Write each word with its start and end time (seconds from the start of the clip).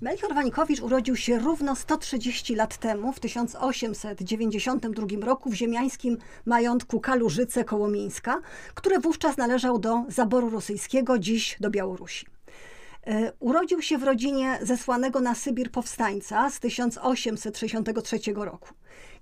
Melchior 0.00 0.34
Wańkowicz 0.34 0.80
urodził 0.80 1.16
się 1.16 1.38
równo 1.38 1.76
130 1.76 2.54
lat 2.54 2.76
temu, 2.76 3.12
w 3.12 3.20
1892 3.20 5.26
roku 5.26 5.50
w 5.50 5.54
ziemiańskim 5.54 6.18
majątku 6.46 7.00
Kalużyce 7.00 7.64
koło 7.64 7.88
Mińska, 7.88 8.40
które 8.74 9.00
wówczas 9.00 9.36
należał 9.36 9.78
do 9.78 10.04
zaboru 10.08 10.50
rosyjskiego, 10.50 11.18
dziś 11.18 11.56
do 11.60 11.70
Białorusi. 11.70 12.35
E, 13.06 13.32
urodził 13.40 13.82
się 13.82 13.98
w 13.98 14.02
rodzinie 14.02 14.58
zesłanego 14.62 15.20
na 15.20 15.34
Sybir 15.34 15.70
powstańca 15.70 16.50
z 16.50 16.60
1863 16.60 18.18
roku. 18.34 18.68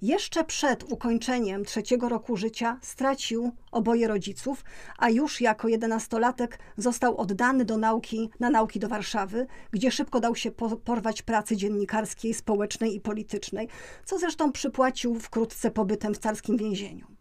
Jeszcze 0.02 0.44
przed 0.44 0.92
ukończeniem 0.92 1.64
trzeciego 1.64 2.08
roku 2.08 2.36
życia 2.36 2.78
stracił 2.82 3.52
oboje 3.72 4.08
rodziców, 4.08 4.64
a 4.98 5.10
już 5.10 5.40
jako 5.40 5.68
jedenastolatek 5.68 6.58
został 6.76 7.16
oddany 7.16 7.64
do 7.64 7.76
nauki, 7.76 8.30
na 8.40 8.50
nauki 8.50 8.80
do 8.80 8.88
Warszawy, 8.88 9.46
gdzie 9.70 9.90
szybko 9.90 10.20
dał 10.20 10.36
się 10.36 10.50
porwać 10.84 11.22
pracy 11.22 11.56
dziennikarskiej, 11.56 12.34
społecznej 12.34 12.94
i 12.94 13.00
politycznej, 13.00 13.68
co 14.04 14.18
zresztą 14.18 14.52
przypłacił 14.52 15.14
wkrótce 15.14 15.70
pobytem 15.70 16.14
w 16.14 16.18
carskim 16.18 16.56
więzieniu. 16.56 17.13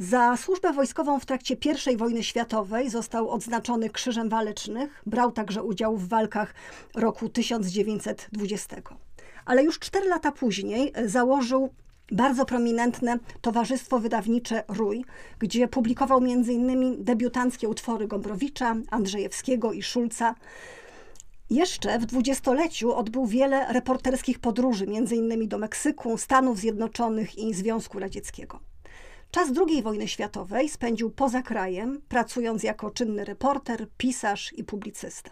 Za 0.00 0.36
służbę 0.36 0.72
wojskową 0.72 1.20
w 1.20 1.26
trakcie 1.26 1.56
I 1.92 1.96
wojny 1.96 2.22
światowej 2.22 2.90
został 2.90 3.30
odznaczony 3.30 3.90
Krzyżem 3.90 4.28
Walecznych, 4.28 5.02
brał 5.06 5.32
także 5.32 5.62
udział 5.62 5.96
w 5.96 6.08
walkach 6.08 6.54
roku 6.94 7.28
1920. 7.28 8.76
Ale 9.44 9.64
już 9.64 9.78
cztery 9.78 10.08
lata 10.08 10.32
później 10.32 10.92
założył 11.06 11.68
bardzo 12.12 12.44
prominentne 12.44 13.18
towarzystwo 13.40 13.98
wydawnicze 13.98 14.64
Rój, 14.68 15.04
gdzie 15.38 15.68
publikował 15.68 16.18
m.in. 16.18 17.04
debiutanckie 17.04 17.68
utwory 17.68 18.08
Gombrowicza, 18.08 18.76
Andrzejewskiego 18.90 19.72
i 19.72 19.82
Szulca. 19.82 20.34
Jeszcze 21.50 21.98
w 21.98 22.06
dwudziestoleciu 22.06 22.94
odbył 22.94 23.26
wiele 23.26 23.72
reporterskich 23.72 24.38
podróży, 24.38 24.84
m.in. 24.84 25.48
do 25.48 25.58
Meksyku, 25.58 26.18
Stanów 26.18 26.58
Zjednoczonych 26.58 27.38
i 27.38 27.54
Związku 27.54 27.98
Radzieckiego. 27.98 28.60
Czas 29.30 29.48
II 29.68 29.82
wojny 29.82 30.08
światowej 30.08 30.68
spędził 30.68 31.10
poza 31.10 31.42
krajem, 31.42 32.00
pracując 32.08 32.62
jako 32.62 32.90
czynny 32.90 33.24
reporter, 33.24 33.86
pisarz 33.96 34.52
i 34.52 34.64
publicysta. 34.64 35.30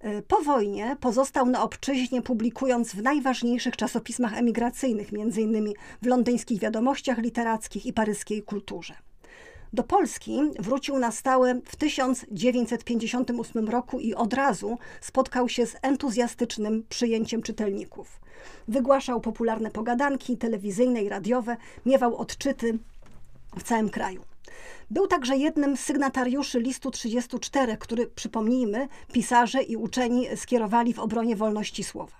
E, 0.00 0.22
po 0.22 0.42
wojnie 0.42 0.96
pozostał 1.00 1.46
na 1.46 1.62
obczyźnie, 1.62 2.22
publikując 2.22 2.92
w 2.92 3.02
najważniejszych 3.02 3.76
czasopismach 3.76 4.38
emigracyjnych, 4.38 5.08
m.in. 5.12 5.72
w 6.02 6.06
londyńskich 6.06 6.60
wiadomościach 6.60 7.18
literackich 7.18 7.86
i 7.86 7.92
paryskiej 7.92 8.42
kulturze. 8.42 8.94
Do 9.72 9.82
Polski 9.82 10.40
wrócił 10.58 10.98
na 10.98 11.10
stałe 11.10 11.60
w 11.64 11.76
1958 11.76 13.68
roku 13.68 14.00
i 14.00 14.14
od 14.14 14.34
razu 14.34 14.78
spotkał 15.00 15.48
się 15.48 15.66
z 15.66 15.76
entuzjastycznym 15.82 16.84
przyjęciem 16.88 17.42
czytelników. 17.42 18.20
Wygłaszał 18.68 19.20
popularne 19.20 19.70
pogadanki 19.70 20.36
telewizyjne 20.36 21.02
i 21.02 21.08
radiowe, 21.08 21.56
miewał 21.86 22.16
odczyty 22.16 22.78
w 23.56 23.62
całym 23.62 23.90
kraju. 23.90 24.22
Był 24.90 25.06
także 25.06 25.36
jednym 25.36 25.76
z 25.76 25.80
sygnatariuszy 25.80 26.60
listu 26.60 26.90
34, 26.90 27.76
który, 27.76 28.06
przypomnijmy, 28.06 28.88
pisarze 29.12 29.62
i 29.62 29.76
uczeni 29.76 30.26
skierowali 30.36 30.94
w 30.94 30.98
obronie 30.98 31.36
wolności 31.36 31.84
słowa. 31.84 32.19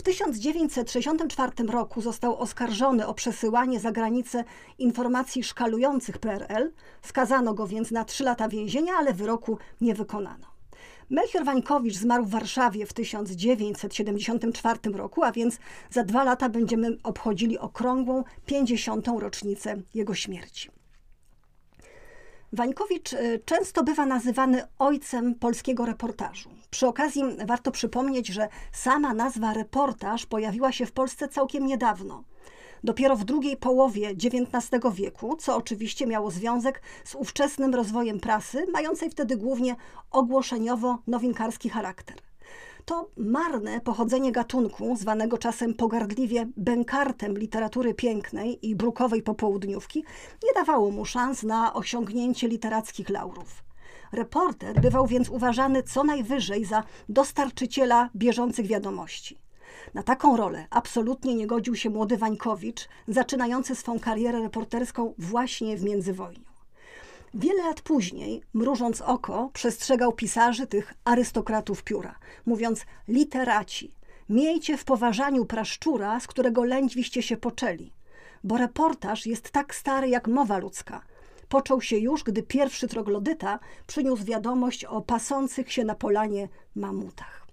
W 0.00 0.02
1964 0.02 1.52
roku 1.68 2.00
został 2.00 2.38
oskarżony 2.38 3.06
o 3.06 3.14
przesyłanie 3.14 3.80
za 3.80 3.92
granicę 3.92 4.44
informacji 4.78 5.44
szkalujących 5.44 6.18
PRL. 6.18 6.72
Skazano 7.02 7.54
go 7.54 7.66
więc 7.66 7.90
na 7.90 8.04
trzy 8.04 8.24
lata 8.24 8.48
więzienia, 8.48 8.92
ale 8.98 9.14
wyroku 9.14 9.58
nie 9.80 9.94
wykonano. 9.94 10.46
Melchior 11.10 11.44
Wańkowicz 11.44 11.94
zmarł 11.94 12.24
w 12.24 12.30
Warszawie 12.30 12.86
w 12.86 12.92
1974 12.92 14.78
roku, 14.92 15.24
a 15.24 15.32
więc 15.32 15.58
za 15.90 16.04
dwa 16.04 16.24
lata 16.24 16.48
będziemy 16.48 16.96
obchodzili 17.02 17.58
okrągłą 17.58 18.24
50. 18.46 19.08
rocznicę 19.18 19.76
jego 19.94 20.14
śmierci. 20.14 20.79
Wańkowicz 22.52 23.12
y, 23.12 23.40
często 23.44 23.84
bywa 23.84 24.06
nazywany 24.06 24.62
ojcem 24.78 25.34
polskiego 25.34 25.86
reportażu. 25.86 26.50
Przy 26.70 26.86
okazji 26.86 27.22
warto 27.46 27.70
przypomnieć, 27.70 28.28
że 28.28 28.48
sama 28.72 29.14
nazwa 29.14 29.52
reportaż 29.52 30.26
pojawiła 30.26 30.72
się 30.72 30.86
w 30.86 30.92
Polsce 30.92 31.28
całkiem 31.28 31.66
niedawno. 31.66 32.24
Dopiero 32.84 33.16
w 33.16 33.24
drugiej 33.24 33.56
połowie 33.56 34.08
XIX 34.08 34.94
wieku, 34.94 35.36
co 35.36 35.56
oczywiście 35.56 36.06
miało 36.06 36.30
związek 36.30 36.82
z 37.04 37.14
ówczesnym 37.14 37.74
rozwojem 37.74 38.20
prasy, 38.20 38.66
mającej 38.72 39.10
wtedy 39.10 39.36
głównie 39.36 39.76
ogłoszeniowo-nowinkarski 40.10 41.70
charakter 41.70 42.29
to 42.90 43.10
marne 43.16 43.80
pochodzenie 43.80 44.32
gatunku, 44.32 44.96
zwanego 44.96 45.38
czasem 45.38 45.74
pogardliwie 45.74 46.48
bękartem 46.56 47.38
literatury 47.38 47.94
pięknej 47.94 48.68
i 48.68 48.76
brukowej 48.76 49.22
popołudniówki, 49.22 50.04
nie 50.44 50.52
dawało 50.54 50.90
mu 50.90 51.04
szans 51.04 51.42
na 51.42 51.74
osiągnięcie 51.74 52.48
literackich 52.48 53.10
laurów. 53.10 53.64
Reporter 54.12 54.80
bywał 54.80 55.06
więc 55.06 55.28
uważany 55.28 55.82
co 55.82 56.04
najwyżej 56.04 56.64
za 56.64 56.84
dostarczyciela 57.08 58.10
bieżących 58.16 58.66
wiadomości. 58.66 59.38
Na 59.94 60.02
taką 60.02 60.36
rolę 60.36 60.66
absolutnie 60.70 61.34
nie 61.34 61.46
godził 61.46 61.76
się 61.76 61.90
młody 61.90 62.16
Wańkowicz, 62.16 62.88
zaczynający 63.08 63.74
swą 63.74 64.00
karierę 64.00 64.42
reporterską 64.42 65.14
właśnie 65.18 65.76
w 65.76 65.84
międzywojniu. 65.84 66.49
Wiele 67.34 67.62
lat 67.62 67.80
później, 67.80 68.42
mrużąc 68.54 69.00
oko, 69.00 69.50
przestrzegał 69.52 70.12
pisarzy 70.12 70.66
tych 70.66 70.94
arystokratów 71.04 71.82
pióra, 71.82 72.18
mówiąc: 72.46 72.86
Literaci, 73.08 73.94
miejcie 74.28 74.76
w 74.76 74.84
poważaniu 74.84 75.44
praszczura, 75.46 76.20
z 76.20 76.26
którego 76.26 76.64
lędźwiście 76.64 77.22
się 77.22 77.36
poczęli, 77.36 77.92
bo 78.44 78.56
reportaż 78.56 79.26
jest 79.26 79.50
tak 79.50 79.74
stary 79.74 80.08
jak 80.08 80.28
mowa 80.28 80.58
ludzka. 80.58 81.02
Począł 81.48 81.80
się 81.80 81.98
już, 81.98 82.24
gdy 82.24 82.42
pierwszy 82.42 82.88
troglodyta 82.88 83.58
przyniósł 83.86 84.24
wiadomość 84.24 84.84
o 84.84 85.00
pasących 85.00 85.72
się 85.72 85.84
na 85.84 85.94
polanie 85.94 86.48
mamutach. 86.74 87.46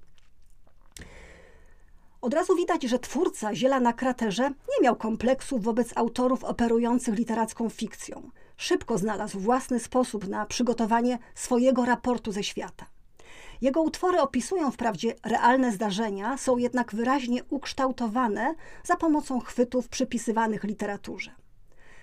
Od 2.21 2.33
razu 2.33 2.55
widać, 2.55 2.83
że 2.83 2.99
twórca 2.99 3.55
Ziela 3.55 3.79
na 3.79 3.93
kraterze 3.93 4.49
nie 4.49 4.83
miał 4.83 4.95
kompleksu 4.95 5.59
wobec 5.59 5.97
autorów 5.97 6.43
operujących 6.43 7.15
literacką 7.15 7.69
fikcją 7.69 8.29
szybko 8.57 8.97
znalazł 8.97 9.39
własny 9.39 9.79
sposób 9.79 10.27
na 10.27 10.45
przygotowanie 10.45 11.19
swojego 11.35 11.85
raportu 11.85 12.31
ze 12.31 12.43
świata. 12.43 12.85
Jego 13.61 13.81
utwory 13.81 14.21
opisują 14.21 14.71
wprawdzie 14.71 15.15
realne 15.23 15.71
zdarzenia, 15.71 16.37
są 16.37 16.57
jednak 16.57 16.95
wyraźnie 16.95 17.43
ukształtowane 17.43 18.55
za 18.83 18.95
pomocą 18.95 19.39
chwytów 19.39 19.87
przypisywanych 19.89 20.63
literaturze. 20.63 21.31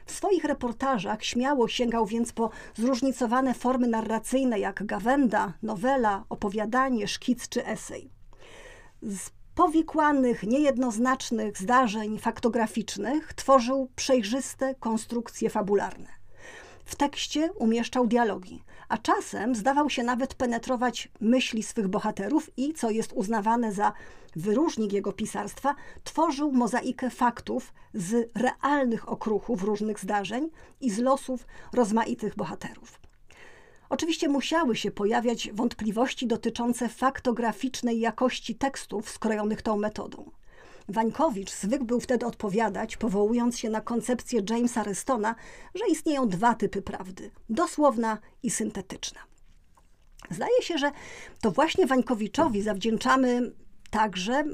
W 0.06 0.12
swoich 0.12 0.44
reportażach 0.44 1.25
śmiało 1.25 1.69
sięgał 1.69 2.06
więc 2.06 2.32
po 2.32 2.50
zróżnicowane 2.75 3.54
formy 3.54 3.88
narracyjne 3.88 4.59
jak 4.59 4.86
gawenda, 4.86 5.53
nowela, 5.62 6.25
opowiadanie, 6.28 7.09
szkic 7.09 7.48
czy 7.48 7.66
esej. 7.66 8.10
Z 9.03 9.31
powikłanych, 9.54 10.42
niejednoznacznych 10.42 11.59
zdarzeń 11.59 12.19
faktograficznych 12.19 13.34
tworzył 13.34 13.88
przejrzyste 13.97 14.75
konstrukcje 14.75 15.50
fabularne. 15.50 16.24
W 16.84 16.95
tekście 16.97 17.53
umieszczał 17.53 18.06
dialogi, 18.06 18.62
a 18.89 18.99
czasem 18.99 19.55
zdawał 19.55 19.91
się 19.91 20.03
nawet 20.03 20.34
penetrować 20.34 21.09
myśli 21.21 21.62
swych 21.62 21.89
bohaterów 21.89 22.50
i, 22.56 22.75
co 22.75 22.91
jest 22.91 23.12
uznawane 23.12 23.72
za 23.72 23.93
wyróżnik 24.37 24.93
jego 24.93 25.12
pisarstwa, 25.12 25.75
tworzył 26.05 26.53
mozaikę 26.53 27.11
faktów 27.11 27.72
z 27.95 28.31
realnych 28.34 29.09
okruchów 29.09 29.62
różnych 29.62 30.00
zdarzeń 30.00 30.50
i 30.81 30.91
z 30.91 30.99
losów 30.99 31.47
rozmaitych 31.72 32.37
bohaterów. 32.37 33.01
Oczywiście 33.89 34.28
musiały 34.28 34.77
się 34.77 34.91
pojawiać 34.91 35.51
wątpliwości 35.53 36.27
dotyczące 36.27 36.89
faktograficznej 36.89 38.01
jakości 38.01 38.55
tekstów 38.55 39.11
skrojonych 39.11 39.63
tą 39.63 39.77
metodą. 39.77 40.31
Wańkowicz 40.89 41.53
zwykł 41.53 41.84
był 41.84 42.01
wtedy 42.01 42.27
odpowiadać, 42.27 42.97
powołując 42.97 43.59
się 43.59 43.71
na 43.71 43.81
koncepcję 43.81 44.42
Jamesa 44.51 44.83
Restona, 44.83 45.34
że 45.75 45.84
istnieją 45.91 46.28
dwa 46.28 46.54
typy 46.54 46.83
prawdy: 46.83 47.31
dosłowna 47.51 48.19
i 48.42 48.51
syntetyczna. 48.51 49.21
Zdaje 50.31 50.63
się, 50.63 50.78
że 50.78 50.91
to 51.41 51.51
właśnie 51.51 51.86
Wańkowiczowi 51.86 52.63
zawdzięczamy 52.63 53.53
także, 53.91 54.45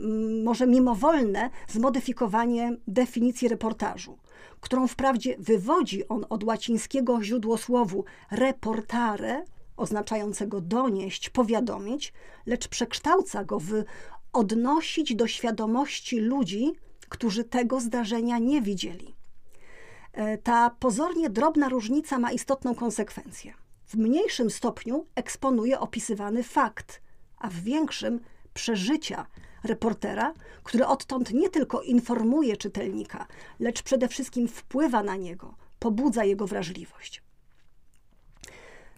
może 0.45 0.67
mimowolne, 0.67 1.51
zmodyfikowanie 1.69 2.77
definicji 2.89 3.49
reportażu, 3.49 4.19
którą 4.61 4.87
wprawdzie 4.87 5.37
wywodzi 5.39 6.09
on 6.09 6.27
od 6.29 6.45
łacińskiego 6.45 7.23
źródłosłowu 7.23 8.05
reportare, 8.31 9.45
oznaczającego 9.77 10.61
donieść, 10.61 11.31
powiadomić, 11.31 12.13
lecz 12.47 12.69
przekształca 12.69 13.45
go 13.45 13.59
w 13.61 13.73
odnosić 14.33 15.15
do 15.15 15.27
świadomości 15.27 16.21
ludzi, 16.21 16.73
którzy 17.09 17.45
tego 17.45 17.81
zdarzenia 17.81 18.39
nie 18.39 18.63
widzieli. 18.63 19.15
E, 20.13 20.39
ta 20.39 20.71
pozornie 20.71 21.31
drobna 21.31 21.69
różnica 21.69 22.19
ma 22.19 22.33
istotną 22.33 22.75
konsekwencję. 22.75 23.55
W 23.87 23.95
mniejszym 23.95 24.51
stopniu 24.51 25.07
eksponuje 25.15 25.81
opisywany 25.81 26.43
fakt, 26.43 27.03
a 27.39 27.49
w 27.49 27.55
większym 27.55 28.21
przeżycia 28.55 29.27
reportera, 29.65 30.35
który 30.63 30.87
odtąd 30.87 31.33
nie 31.33 31.49
tylko 31.49 31.83
informuje 31.83 32.57
czytelnika, 32.57 33.27
lecz 33.61 33.83
przede 33.83 34.09
wszystkim 34.09 34.49
wpływa 34.49 35.03
na 35.03 35.17
niego, 35.17 35.55
pobudza 35.79 36.25
jego 36.25 36.47
wrażliwość. 36.47 37.23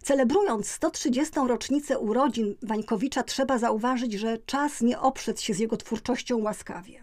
Celebrując 0.02 0.70
130. 0.70 1.32
rocznicę 1.46 1.98
urodzin 1.98 2.54
Wańkowicza, 2.62 3.22
trzeba 3.22 3.58
zauważyć, 3.58 4.12
że 4.12 4.38
czas 4.38 4.80
nie 4.80 5.00
oprzedł 5.00 5.40
się 5.40 5.54
z 5.54 5.58
jego 5.58 5.76
twórczością 5.76 6.38
łaskawie. 6.38 7.01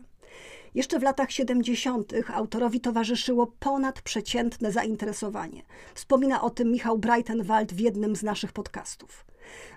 Jeszcze 0.76 1.00
w 1.00 1.04
latach 1.04 1.32
70. 1.32 2.14
autorowi 2.34 2.82
towarzyszyło 2.82 3.48
ponadprzeciętne 3.60 4.72
zainteresowanie. 4.72 5.64
Wspomina 5.94 6.42
o 6.42 6.50
tym 6.50 6.72
Michał 6.72 6.98
Breitenwald 6.98 7.74
w 7.74 7.80
jednym 7.80 8.16
z 8.16 8.24
naszych 8.24 8.52
podcastów. 8.52 9.26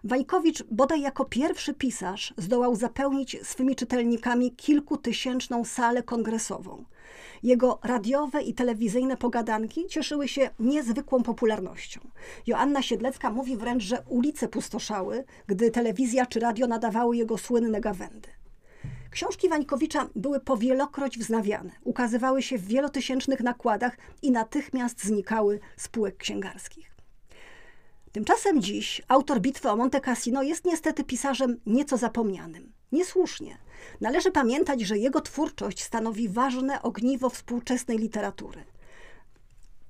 Wańkowicz 0.05 0.63
bodaj 0.63 1.01
jako 1.01 1.25
pierwszy 1.25 1.75
pisarz 1.75 2.35
zdołał 2.37 2.77
zapełnić 2.77 3.37
swymi 3.43 3.77
czytelnikami 3.77 4.53
kilkutysięczną 4.53 5.65
salę 5.65 6.03
kongresową. 6.03 6.85
Jego 7.43 7.79
radiowe 7.83 8.43
i 8.43 8.55
telewizyjne 8.55 9.17
pogadanki 9.17 9.87
cieszyły 9.87 10.29
się 10.29 10.51
niezwykłą 10.59 11.23
popularnością. 11.23 12.01
Joanna 12.47 12.83
Siedlecka 12.83 13.31
mówi 13.31 13.57
wręcz, 13.57 13.83
że 13.83 14.03
ulice 14.09 14.49
pustoszały, 14.49 15.25
gdy 15.47 15.71
telewizja 15.71 16.27
czy 16.27 16.41
radio 16.41 16.67
nadawały 16.67 17.17
jego 17.17 17.39
słynne 17.39 17.81
gawędy. 17.81 18.29
Książki 19.13 19.49
Wańkowicza 19.49 20.09
były 20.17 20.41
powielokroć 20.41 21.19
wznawiane, 21.19 21.71
ukazywały 21.85 22.43
się 22.43 22.59
w 22.59 22.67
wielotysięcznych 22.67 23.41
nakładach 23.41 23.97
i 24.23 24.31
natychmiast 24.31 25.05
znikały 25.05 25.61
z 25.77 25.89
półek 25.89 26.17
księgarskich. 26.17 26.95
Tymczasem 28.13 28.63
dziś 28.63 29.03
autor 29.09 29.41
Bitwy 29.41 29.71
o 29.71 29.77
Monte 29.77 30.01
Cassino 30.01 30.43
jest 30.43 30.65
niestety 30.65 31.05
pisarzem 31.05 31.61
nieco 31.67 31.97
zapomnianym. 31.97 32.73
Niesłusznie. 32.93 33.59
Należy 34.01 34.31
pamiętać, 34.31 34.81
że 34.81 34.99
jego 34.99 35.21
twórczość 35.21 35.83
stanowi 35.83 36.29
ważne 36.29 36.83
ogniwo 36.83 37.31
współczesnej 37.31 37.99
literatury. 37.99 38.65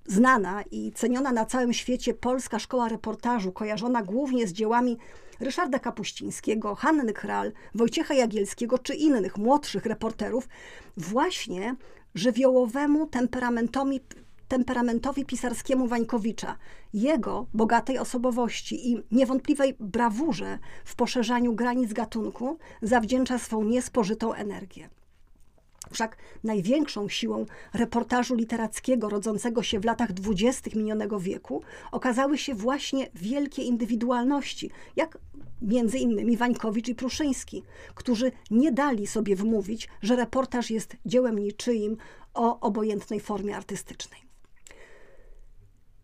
Znana 0.07 0.63
i 0.71 0.93
ceniona 0.93 1.33
na 1.33 1.47
całym 1.47 1.73
świecie 1.73 2.15
polska 2.15 2.59
szkoła 2.59 2.89
reportażu, 2.89 3.53
kojarzona 3.53 4.03
głównie 4.03 4.47
z 4.47 4.53
dziełami 4.53 4.99
Ryszarda 5.43 5.79
Kapuścińskiego, 5.79 6.75
Hanny 6.75 7.12
Kral, 7.12 7.53
Wojciecha 7.75 8.15
Jagielskiego 8.15 8.79
czy 8.79 8.94
innych 8.94 9.39
młodszych 9.39 9.87
reporterów, 9.87 10.49
właśnie 10.97 11.77
żywiołowemu 12.15 13.06
temperamentowi, 13.06 14.00
temperamentowi 14.49 15.25
pisarskiemu 15.25 15.87
Wańkowicza, 15.87 16.56
jego 16.94 17.47
bogatej 17.55 17.99
osobowości 17.99 18.93
i 18.93 19.03
niewątpliwej 19.11 19.77
brawurze 19.81 20.59
w 20.85 20.94
poszerzaniu 20.94 21.55
granic 21.55 21.93
gatunku 21.93 22.59
zawdzięcza 22.83 23.38
swą 23.38 23.65
niespożytą 23.65 24.33
energię. 24.33 24.91
Wszak 25.90 26.17
największą 26.44 27.08
siłą 27.08 27.46
reportażu 27.75 28.34
literackiego 28.34 29.08
rodzącego 29.08 29.62
się 29.62 29.81
w 29.81 29.84
latach 29.84 30.12
dwudziestych 30.12 30.75
minionego 30.75 31.20
wieku 31.20 31.62
okazały 31.93 32.38
się 32.38 32.55
właśnie 32.55 33.11
wielkie 33.14 33.62
indywidualności, 33.62 34.70
jak 34.96 35.19
między 35.62 35.99
innymi 35.99 36.37
Wańkowicz 36.37 36.88
i 36.88 36.94
Pruszyński, 36.94 37.62
którzy 37.94 38.32
nie 38.50 38.73
dali 38.73 39.06
sobie 39.06 39.37
wmówić, 39.37 39.88
że 40.02 40.17
reportaż 40.17 40.70
jest 40.70 40.96
dziełem 41.06 41.38
niczyim 41.38 41.96
o 42.35 42.61
obojętnej 42.61 43.20
formie 43.20 43.56
artystycznej. 43.56 44.31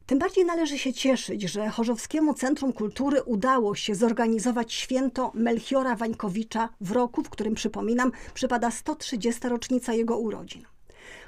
Tym 0.08 0.18
bardziej 0.18 0.44
należy 0.44 0.78
się 0.78 0.92
cieszyć, 0.92 1.42
że 1.42 1.68
Chorzowskiemu 1.68 2.34
Centrum 2.34 2.72
Kultury 2.72 3.22
udało 3.22 3.74
się 3.74 3.94
zorganizować 3.94 4.72
święto 4.72 5.32
Melchiora 5.34 5.96
Wańkowicza 5.96 6.68
w 6.80 6.90
roku, 6.90 7.22
w 7.22 7.30
którym, 7.30 7.54
przypominam, 7.54 8.12
przypada 8.34 8.70
130. 8.70 9.48
rocznica 9.48 9.92
jego 9.92 10.18
urodzin. 10.18 10.62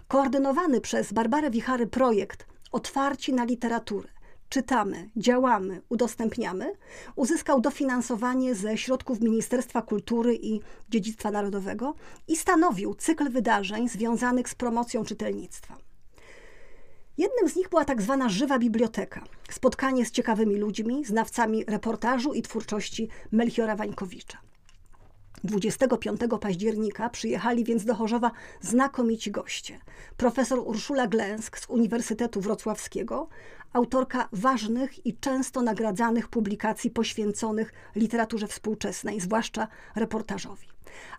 Koordynowany 0.08 0.80
przez 0.80 1.12
Barbarę 1.12 1.50
Wichary 1.50 1.86
projekt 1.86 2.46
Otwarci 2.72 3.32
na 3.32 3.44
literaturę 3.44 4.08
czytamy, 4.48 5.10
działamy, 5.16 5.82
udostępniamy, 5.88 6.72
uzyskał 7.16 7.60
dofinansowanie 7.60 8.54
ze 8.54 8.78
środków 8.78 9.20
Ministerstwa 9.20 9.82
Kultury 9.82 10.36
i 10.36 10.60
Dziedzictwa 10.90 11.30
Narodowego 11.30 11.94
i 12.28 12.36
stanowił 12.36 12.94
cykl 12.94 13.30
wydarzeń 13.30 13.88
związanych 13.88 14.48
z 14.48 14.54
promocją 14.54 15.04
czytelnictwa. 15.04 15.89
Jednym 17.18 17.48
z 17.48 17.56
nich 17.56 17.68
była 17.68 17.84
tak 17.84 18.02
zwana 18.02 18.28
żywa 18.28 18.58
biblioteka. 18.58 19.24
Spotkanie 19.50 20.06
z 20.06 20.10
ciekawymi 20.10 20.56
ludźmi, 20.56 21.04
znawcami 21.04 21.64
reportażu 21.64 22.34
i 22.34 22.42
twórczości 22.42 23.08
Melchiora 23.32 23.76
Wańkowicza. 23.76 24.38
25 25.44 26.20
października 26.40 27.10
przyjechali 27.10 27.64
więc 27.64 27.84
do 27.84 27.94
Chorzowa 27.94 28.30
znakomici 28.60 29.30
goście. 29.30 29.78
Profesor 30.16 30.58
Urszula 30.58 31.06
Glęsk 31.06 31.58
z 31.58 31.66
Uniwersytetu 31.68 32.40
Wrocławskiego, 32.40 33.28
autorka 33.72 34.28
ważnych 34.32 35.06
i 35.06 35.16
często 35.18 35.62
nagradzanych 35.62 36.28
publikacji 36.28 36.90
poświęconych 36.90 37.72
literaturze 37.96 38.46
współczesnej, 38.46 39.20
zwłaszcza 39.20 39.68
reportażowi. 39.96 40.66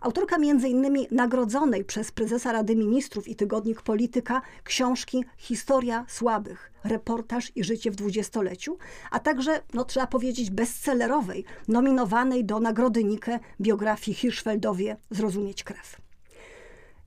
Autorka 0.02 0.36
m.in. 0.36 1.08
nagrodzonej 1.12 1.86
przez 1.86 2.12
prezesa 2.12 2.52
Rady 2.52 2.76
Ministrów 2.76 3.28
i 3.28 3.36
tygodnik 3.36 3.82
Polityka 3.82 4.42
książki 4.64 5.26
Historia 5.38 6.06
słabych, 6.08 6.72
reportaż 6.84 7.52
i 7.56 7.64
życie 7.64 7.92
w 7.92 7.96
dwudziestoleciu, 7.96 8.78
a 9.12 9.20
także, 9.20 9.62
no 9.74 9.86
trzeba 9.86 10.08
powiedzieć, 10.08 10.50
bestsellerowej, 10.50 11.46
nominowanej 11.68 12.46
do 12.46 12.60
Nagrody 12.60 13.04
Nike 13.04 13.40
biografii 13.62 14.16
Hirschfeldowie 14.16 14.98
Zrozumieć 15.10 15.64
krew. 15.64 16.02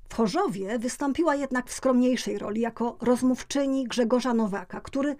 W 0.08 0.14
Chorzowie 0.14 0.78
wystąpiła 0.78 1.34
jednak 1.34 1.70
w 1.70 1.74
skromniejszej 1.74 2.38
roli 2.38 2.60
jako 2.60 2.96
rozmówczyni 3.00 3.84
Grzegorza 3.84 4.34
Nowaka, 4.34 4.80
który 4.80 5.16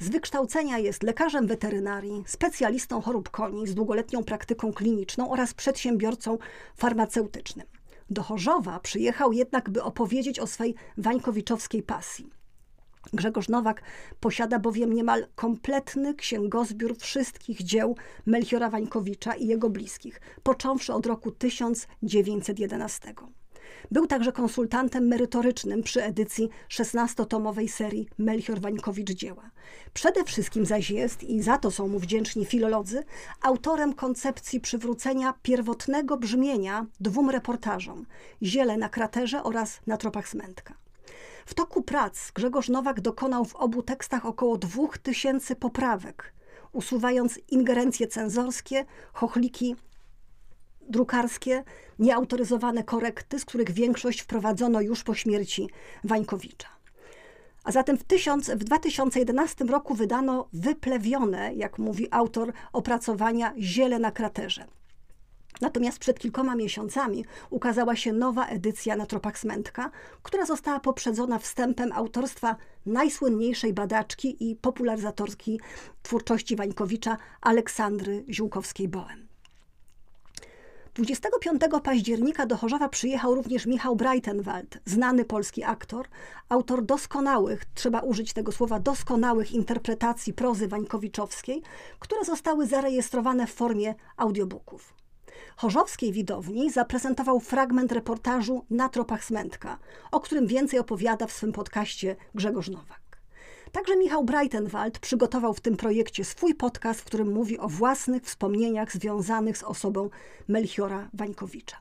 z 0.00 0.08
wykształcenia 0.08 0.78
jest 0.78 1.02
lekarzem 1.02 1.46
weterynarii, 1.46 2.24
specjalistą 2.26 3.00
chorób 3.00 3.30
koni 3.30 3.66
z 3.66 3.74
długoletnią 3.74 4.24
praktyką 4.24 4.72
kliniczną 4.72 5.30
oraz 5.30 5.54
przedsiębiorcą 5.54 6.38
farmaceutycznym. 6.76 7.66
Do 8.10 8.22
Chorzowa 8.22 8.80
przyjechał 8.80 9.32
jednak, 9.32 9.70
by 9.70 9.82
opowiedzieć 9.82 10.40
o 10.40 10.46
swej 10.46 10.74
wańkowiczowskiej 10.98 11.82
pasji. 11.82 12.30
Grzegorz 13.12 13.48
Nowak 13.48 13.82
posiada 14.20 14.58
bowiem 14.58 14.92
niemal 14.92 15.26
kompletny 15.34 16.14
księgozbiór 16.14 16.96
wszystkich 16.96 17.62
dzieł 17.62 17.96
Melchiora 18.26 18.70
Wańkowicza 18.70 19.34
i 19.34 19.46
jego 19.46 19.70
bliskich, 19.70 20.20
począwszy 20.42 20.92
od 20.92 21.06
roku 21.06 21.30
1911. 21.30 23.14
Był 23.90 24.06
także 24.06 24.32
konsultantem 24.32 25.06
merytorycznym 25.06 25.82
przy 25.82 26.02
edycji 26.04 26.48
16-tomowej 26.70 27.68
serii 27.68 28.08
Melchior 28.18 28.60
Wańkowicz 28.60 29.10
dzieła. 29.10 29.50
Przede 29.94 30.24
wszystkim 30.24 30.66
zaś 30.66 30.90
jest, 30.90 31.22
i 31.22 31.42
za 31.42 31.58
to 31.58 31.70
są 31.70 31.88
mu 31.88 31.98
wdzięczni 31.98 32.44
filolodzy, 32.44 33.04
autorem 33.42 33.94
koncepcji 33.94 34.60
przywrócenia 34.60 35.34
pierwotnego 35.42 36.16
brzmienia 36.16 36.86
dwóm 37.00 37.30
reportażom 37.30 38.06
Ziele 38.42 38.76
na 38.76 38.88
kraterze 38.88 39.42
oraz 39.42 39.80
na 39.86 39.96
tropach 39.96 40.28
Smętka. 40.28 40.74
W 41.46 41.54
toku 41.54 41.82
prac 41.82 42.30
Grzegorz 42.30 42.68
Nowak 42.68 43.00
dokonał 43.00 43.44
w 43.44 43.56
obu 43.56 43.82
tekstach 43.82 44.26
około 44.26 44.58
dwóch 44.58 44.98
tysięcy 44.98 45.56
poprawek, 45.56 46.32
usuwając 46.72 47.40
ingerencje 47.50 48.06
cenzorskie, 48.06 48.84
chochliki 49.12 49.76
drukarskie, 50.88 51.64
nieautoryzowane 51.98 52.84
korekty, 52.84 53.38
z 53.38 53.44
których 53.44 53.70
większość 53.70 54.20
wprowadzono 54.20 54.80
już 54.80 55.04
po 55.04 55.14
śmierci 55.14 55.70
Wańkowicza. 56.04 56.68
A 57.64 57.72
zatem 57.72 57.98
w, 57.98 58.04
tysiąc, 58.04 58.50
w 58.50 58.64
2011 58.64 59.64
roku 59.64 59.94
wydano 59.94 60.48
wyplewione, 60.52 61.54
jak 61.54 61.78
mówi 61.78 62.08
autor 62.10 62.52
opracowania 62.72 63.54
Ziele 63.58 63.98
na 63.98 64.12
kraterze. 64.12 64.64
Natomiast 65.60 65.98
przed 65.98 66.18
kilkoma 66.18 66.54
miesiącami 66.54 67.24
ukazała 67.50 67.96
się 67.96 68.12
nowa 68.12 68.46
edycja 68.46 68.96
na 68.96 69.06
tropach 69.06 69.38
Smętka, 69.38 69.90
która 70.22 70.46
została 70.46 70.80
poprzedzona 70.80 71.38
wstępem 71.38 71.92
autorstwa 71.92 72.56
najsłynniejszej 72.86 73.72
badaczki 73.72 74.50
i 74.50 74.56
popularyzatorki 74.56 75.60
twórczości 76.02 76.56
Wańkowicza 76.56 77.16
Aleksandry 77.40 78.24
Ziółkowskiej-Bołem. 78.28 79.27
25 80.98 81.62
października 81.82 82.46
do 82.46 82.56
Chorzowa 82.56 82.88
przyjechał 82.88 83.34
również 83.34 83.66
Michał 83.66 83.96
Breitenwald, 83.96 84.78
znany 84.84 85.24
polski 85.24 85.64
aktor, 85.64 86.08
autor 86.48 86.84
doskonałych, 86.84 87.64
trzeba 87.74 88.00
użyć 88.00 88.32
tego 88.32 88.52
słowa, 88.52 88.80
doskonałych 88.80 89.52
interpretacji 89.52 90.32
prozy 90.32 90.68
wańkowiczowskiej, 90.68 91.62
które 91.98 92.24
zostały 92.24 92.66
zarejestrowane 92.66 93.46
w 93.46 93.52
formie 93.52 93.94
audiobooków. 94.16 94.94
Chorzowskiej 95.56 96.12
widowni 96.12 96.70
zaprezentował 96.70 97.40
fragment 97.40 97.92
reportażu 97.92 98.64
Na 98.70 98.88
tropach 98.88 99.24
Smętka, 99.24 99.78
o 100.12 100.20
którym 100.20 100.46
więcej 100.46 100.78
opowiada 100.78 101.26
w 101.26 101.32
swym 101.32 101.52
podcaście 101.52 102.16
Grzegorz 102.34 102.68
Nowak. 102.68 103.07
Także 103.72 103.96
Michał 103.96 104.24
Breitenwald 104.24 104.98
przygotował 104.98 105.54
w 105.54 105.60
tym 105.60 105.76
projekcie 105.76 106.24
swój 106.24 106.54
podcast, 106.54 107.00
w 107.00 107.04
którym 107.04 107.32
mówi 107.32 107.58
o 107.58 107.68
własnych 107.68 108.22
wspomnieniach 108.22 108.92
związanych 108.92 109.58
z 109.58 109.62
osobą 109.62 110.10
Melchiora 110.48 111.08
Wańkowicza. 111.14 111.76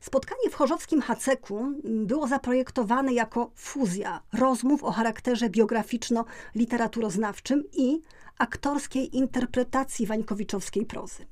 Spotkanie 0.00 0.50
w 0.50 0.54
chorzowskim 0.54 1.02
Haceku 1.02 1.72
było 1.84 2.26
zaprojektowane 2.26 3.12
jako 3.12 3.50
fuzja 3.54 4.22
rozmów 4.32 4.84
o 4.84 4.92
charakterze 4.92 5.50
biograficzno-literaturoznawczym 5.50 7.62
i 7.72 8.02
aktorskiej 8.38 9.16
interpretacji 9.16 10.06
wańkowiczowskiej 10.06 10.86
prozy. 10.86 11.26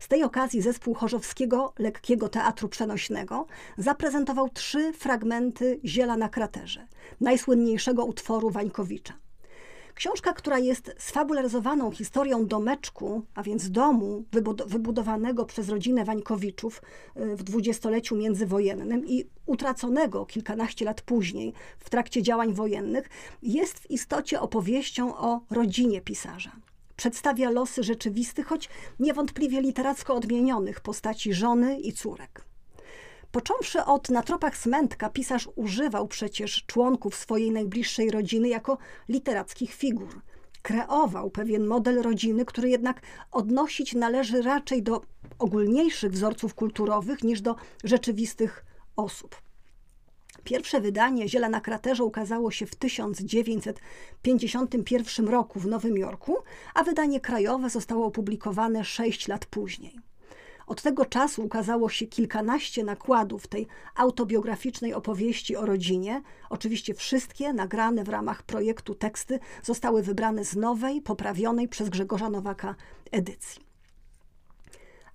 Z 0.00 0.08
tej 0.08 0.22
okazji 0.22 0.62
zespół 0.62 0.94
Chorzowskiego 0.94 1.72
Lekkiego 1.78 2.28
Teatru 2.28 2.68
Przenośnego 2.68 3.46
zaprezentował 3.78 4.48
trzy 4.48 4.92
fragmenty 4.92 5.80
Ziela 5.84 6.16
na 6.16 6.28
kraterze, 6.28 6.86
najsłynniejszego 7.20 8.04
utworu 8.04 8.50
Wańkowicza. 8.50 9.14
Książka, 9.94 10.32
która 10.32 10.58
jest 10.58 10.94
sfabularyzowaną 10.98 11.90
historią 11.90 12.46
domeczku, 12.46 13.22
a 13.34 13.42
więc 13.42 13.70
domu 13.70 14.24
wybudowanego 14.66 15.44
przez 15.44 15.68
rodzinę 15.68 16.04
Wańkowiczów 16.04 16.82
y, 17.16 17.36
w 17.36 17.42
dwudziestoleciu 17.42 18.16
międzywojennym 18.16 19.06
i 19.06 19.24
utraconego 19.46 20.26
kilkanaście 20.26 20.84
lat 20.84 21.02
później 21.02 21.52
w 21.78 21.90
trakcie 21.90 22.22
działań 22.22 22.54
wojennych, 22.54 23.08
jest 23.42 23.78
w 23.78 23.90
istocie 23.90 24.40
opowieścią 24.40 25.16
o 25.16 25.40
rodzinie 25.50 26.00
pisarza. 26.00 26.52
Przedstawia 27.02 27.50
losy 27.50 27.82
rzeczywistych, 27.82 28.46
choć 28.46 28.68
niewątpliwie 29.00 29.60
literacko 29.60 30.14
odmienionych 30.14 30.80
postaci 30.80 31.34
żony 31.34 31.80
i 31.80 31.92
córek. 31.92 32.44
Począwszy 33.32 33.84
od 33.84 34.10
Na 34.10 34.22
tropach 34.22 34.56
smętka, 34.56 35.10
pisarz 35.10 35.48
używał 35.56 36.08
przecież 36.08 36.64
członków 36.66 37.14
swojej 37.14 37.50
najbliższej 37.50 38.10
rodziny 38.10 38.48
jako 38.48 38.78
literackich 39.08 39.74
figur. 39.74 40.22
Kreował 40.62 41.30
pewien 41.30 41.66
model 41.66 42.02
rodziny, 42.02 42.44
który 42.44 42.68
jednak 42.68 43.00
odnosić 43.30 43.94
należy 43.94 44.42
raczej 44.42 44.82
do 44.82 45.00
ogólniejszych 45.38 46.12
wzorców 46.12 46.54
kulturowych 46.54 47.24
niż 47.24 47.40
do 47.40 47.56
rzeczywistych 47.84 48.64
osób. 48.96 49.36
Pierwsze 50.44 50.80
wydanie 50.80 51.28
Ziela 51.28 51.48
na 51.48 51.60
kraterze 51.60 52.04
ukazało 52.04 52.50
się 52.50 52.66
w 52.66 52.74
1951 52.74 55.28
roku 55.28 55.60
w 55.60 55.66
Nowym 55.66 55.98
Jorku, 55.98 56.36
a 56.74 56.84
wydanie 56.84 57.20
krajowe 57.20 57.70
zostało 57.70 58.06
opublikowane 58.06 58.84
6 58.84 59.28
lat 59.28 59.46
później. 59.46 59.98
Od 60.66 60.82
tego 60.82 61.06
czasu 61.06 61.44
ukazało 61.44 61.88
się 61.88 62.06
kilkanaście 62.06 62.84
nakładów 62.84 63.46
tej 63.46 63.66
autobiograficznej 63.94 64.94
opowieści 64.94 65.56
o 65.56 65.66
rodzinie. 65.66 66.22
Oczywiście 66.50 66.94
wszystkie 66.94 67.52
nagrane 67.52 68.04
w 68.04 68.08
ramach 68.08 68.42
projektu 68.42 68.94
teksty 68.94 69.38
zostały 69.62 70.02
wybrane 70.02 70.44
z 70.44 70.56
nowej, 70.56 71.00
poprawionej 71.00 71.68
przez 71.68 71.88
Grzegorza 71.88 72.30
Nowaka 72.30 72.74
edycji. 73.10 73.71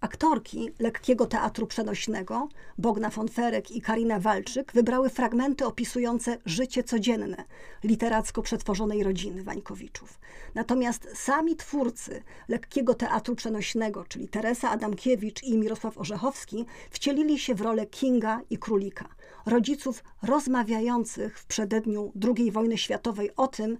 Aktorki 0.02 0.72
lekkiego 0.80 1.26
teatru 1.26 1.68
przenośnego, 1.68 2.50
Bogna 2.78 3.10
Fonferek 3.10 3.72
i 3.72 3.82
Karina 3.82 4.20
Walczyk, 4.20 4.72
wybrały 4.72 5.10
fragmenty 5.10 5.66
opisujące 5.66 6.38
życie 6.46 6.84
codzienne 6.84 7.44
literacko 7.84 8.42
przetworzonej 8.42 9.04
rodziny 9.04 9.44
Wańkowiczów. 9.44 10.20
Natomiast 10.56 11.08
sami 11.14 11.56
twórcy 11.56 12.24
lekkiego 12.48 12.94
teatru 12.94 13.36
przenośnego, 13.36 14.06
czyli 14.06 14.28
Teresa 14.28 14.70
Adamkiewicz 14.70 15.44
i 15.44 15.58
Mirosław 15.58 15.98
Orzechowski, 15.98 16.66
wcielili 16.90 17.40
się 17.40 17.56
w 17.56 17.62
rolę 17.62 17.86
Kinga 17.86 18.42
i 18.50 18.58
Królika, 18.58 19.10
rodziców 19.46 20.04
rozmawiających 20.22 21.40
w 21.40 21.46
przededniu 21.46 22.12
II 22.24 22.52
wojny 22.52 22.78
światowej 22.78 23.36
o 23.36 23.48
tym, 23.48 23.78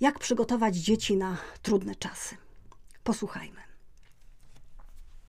jak 0.00 0.18
przygotować 0.18 0.76
dzieci 0.76 1.16
na 1.16 1.36
trudne 1.62 1.94
czasy. 1.94 2.36
Posłuchajmy. 3.04 3.71